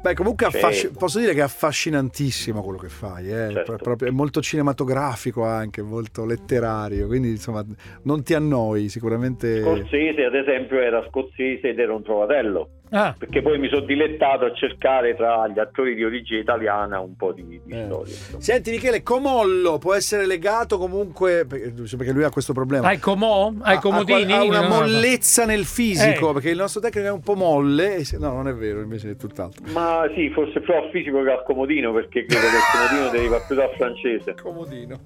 Beh, 0.00 0.14
comunque 0.14 0.46
affasci- 0.46 0.90
posso 0.90 1.18
dire 1.18 1.32
che 1.32 1.40
è 1.40 1.44
affascinantissimo 1.44 2.62
quello 2.62 2.78
che 2.78 2.88
fai, 2.88 3.26
eh? 3.26 3.50
Certo. 3.50 3.62
Pro- 3.62 3.76
proprio- 3.76 4.08
è 4.08 4.12
molto 4.12 4.40
cinematografico 4.40 5.44
anche, 5.44 5.82
molto 5.82 6.24
letterario, 6.24 7.06
quindi 7.06 7.30
insomma 7.30 7.64
non 8.04 8.22
ti 8.22 8.34
annoi 8.34 8.88
sicuramente. 8.88 9.60
Scorsese 9.60 10.24
ad 10.24 10.34
esempio 10.34 10.80
era 10.80 11.04
scozzese 11.08 11.68
ed 11.68 11.78
era 11.78 11.94
un 11.94 12.02
trovatello 12.02 12.68
Ah, 12.94 13.14
perché 13.18 13.40
poi 13.42 13.58
mi 13.58 13.68
sono 13.68 13.80
dilettato 13.86 14.44
a 14.44 14.52
cercare 14.52 15.16
tra 15.16 15.48
gli 15.48 15.58
attori 15.58 15.94
di 15.94 16.04
origine 16.04 16.40
italiana 16.40 17.00
un 17.00 17.16
po' 17.16 17.32
di, 17.32 17.42
di 17.46 17.60
Eh. 17.68 17.84
storia 17.86 18.12
insomma. 18.12 18.42
Senti 18.42 18.70
Michele, 18.70 19.02
Comollo 19.02 19.78
può 19.78 19.94
essere 19.94 20.26
legato 20.26 20.76
comunque, 20.78 21.46
perché 21.46 22.12
lui 22.12 22.24
ha 22.24 22.30
questo 22.30 22.52
problema. 22.52 22.88
hai 22.88 22.98
comò? 22.98 23.52
Hai 23.62 23.76
Ha- 23.76 23.80
comodini? 23.80 24.32
Ha, 24.32 24.42
una 24.44 24.60
No, 24.60 24.68
no, 24.68 24.74
no. 24.74 24.80
mollezza 24.80 25.44
nel 25.46 25.64
fisico, 25.64 26.30
Eh. 26.30 26.32
perché 26.34 26.50
il 26.50 26.56
nostro 26.58 26.80
tecnico 26.80 27.06
è 27.08 27.10
un 27.12 27.22
po' 27.22 27.34
molle. 27.34 28.02
No, 28.18 28.32
non 28.34 28.48
è 28.48 28.54
vero, 28.54 28.80
invece 28.80 29.10
è 29.12 29.16
tutt'altro. 29.16 29.64
Ma 29.72 30.04
sì, 30.14 30.28
forse 30.30 30.60
più 30.60 30.74
al 30.74 30.90
fisico 30.92 31.22
che 31.22 31.30
al 31.30 31.42
comodino, 31.44 31.92
perché 31.92 32.24
credo 32.26 32.46
che 32.46 32.56
il 32.56 32.62
comodino 32.72 33.10
deriva 33.10 33.38
più 33.46 33.54
dal 33.56 33.70
francese. 33.76 34.34
Comodino. 34.42 34.98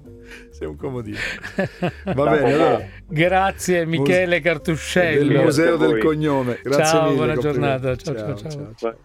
Sei 0.49 0.67
un 0.67 0.75
comodino. 0.75 1.17
Va 2.03 2.13
Da 2.13 2.29
bene, 2.31 2.53
allora. 2.53 2.81
Grazie 3.07 3.85
Michele 3.85 4.25
Del 4.27 4.41
Cartuscelli. 4.41 5.27
Grazie 5.29 5.43
Museo 5.45 5.77
del. 5.77 5.97
Cognome. 5.99 6.59
Grazie 6.63 6.83
Ciao, 6.85 7.03
mille. 7.05 7.15
buona 7.15 7.33
complimenti. 7.35 7.76
Giornata. 7.79 7.95
Ciao, 7.95 8.35
ciao, 8.35 8.73
ciao. 8.75 8.91
Ma- 8.91 8.97